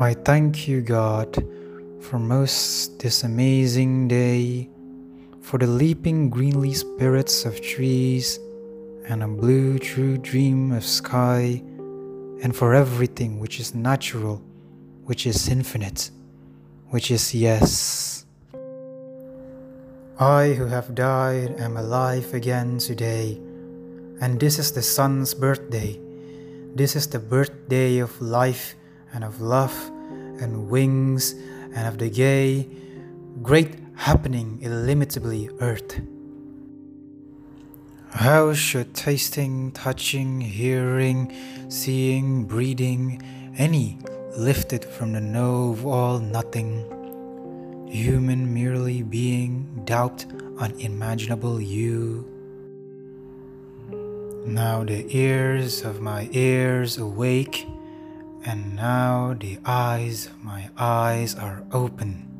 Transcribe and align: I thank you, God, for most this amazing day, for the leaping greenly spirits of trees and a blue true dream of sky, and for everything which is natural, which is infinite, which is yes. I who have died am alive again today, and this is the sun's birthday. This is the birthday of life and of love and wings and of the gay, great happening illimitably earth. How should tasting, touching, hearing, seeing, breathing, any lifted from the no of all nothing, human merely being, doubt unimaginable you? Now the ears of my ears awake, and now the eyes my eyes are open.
I 0.00 0.14
thank 0.14 0.68
you, 0.68 0.80
God, 0.80 1.34
for 1.98 2.20
most 2.20 3.00
this 3.00 3.24
amazing 3.24 4.06
day, 4.06 4.70
for 5.40 5.58
the 5.58 5.66
leaping 5.66 6.30
greenly 6.30 6.72
spirits 6.72 7.44
of 7.44 7.60
trees 7.60 8.38
and 9.08 9.24
a 9.24 9.26
blue 9.26 9.76
true 9.80 10.16
dream 10.16 10.70
of 10.70 10.84
sky, 10.84 11.60
and 12.44 12.54
for 12.54 12.74
everything 12.74 13.40
which 13.40 13.58
is 13.58 13.74
natural, 13.74 14.40
which 15.02 15.26
is 15.26 15.48
infinite, 15.48 16.12
which 16.90 17.10
is 17.10 17.34
yes. 17.34 18.24
I 20.20 20.54
who 20.54 20.66
have 20.66 20.94
died 20.94 21.58
am 21.58 21.76
alive 21.76 22.34
again 22.34 22.78
today, 22.78 23.40
and 24.20 24.38
this 24.38 24.60
is 24.60 24.70
the 24.70 24.82
sun's 24.82 25.34
birthday. 25.34 25.98
This 26.76 26.94
is 26.94 27.08
the 27.08 27.18
birthday 27.18 27.98
of 27.98 28.14
life 28.22 28.76
and 29.12 29.24
of 29.24 29.40
love 29.40 29.74
and 30.40 30.68
wings 30.68 31.34
and 31.74 31.86
of 31.86 31.98
the 31.98 32.10
gay, 32.10 32.68
great 33.42 33.74
happening 33.94 34.58
illimitably 34.62 35.50
earth. 35.60 36.00
How 38.10 38.54
should 38.54 38.94
tasting, 38.94 39.72
touching, 39.72 40.40
hearing, 40.40 41.32
seeing, 41.68 42.44
breathing, 42.44 43.22
any 43.56 43.98
lifted 44.36 44.84
from 44.84 45.12
the 45.12 45.20
no 45.20 45.70
of 45.72 45.84
all 45.86 46.18
nothing, 46.18 47.86
human 47.90 48.54
merely 48.54 49.02
being, 49.02 49.82
doubt 49.84 50.24
unimaginable 50.58 51.60
you? 51.60 52.26
Now 54.46 54.84
the 54.84 55.04
ears 55.14 55.82
of 55.84 56.00
my 56.00 56.28
ears 56.32 56.96
awake, 56.96 57.66
and 58.44 58.76
now 58.76 59.34
the 59.38 59.58
eyes 59.64 60.28
my 60.42 60.70
eyes 60.76 61.34
are 61.34 61.64
open. 61.72 62.37